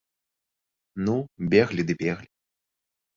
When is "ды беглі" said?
1.91-2.29